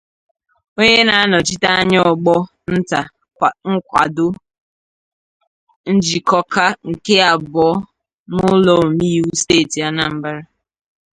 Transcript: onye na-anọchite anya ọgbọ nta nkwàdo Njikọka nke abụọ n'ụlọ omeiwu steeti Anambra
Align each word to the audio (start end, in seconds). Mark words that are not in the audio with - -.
onye 0.79 1.01
na-anọchite 1.07 1.67
anya 1.79 1.99
ọgbọ 2.11 2.35
nta 2.75 3.01
nkwàdo 3.73 4.27
Njikọka 5.93 6.65
nke 6.89 7.15
abụọ 7.31 7.69
n'ụlọ 8.33 8.71
omeiwu 8.83 9.29
steeti 9.41 9.79
Anambra 9.89 10.37